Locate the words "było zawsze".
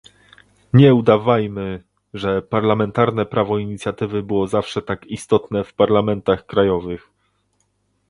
4.23-4.81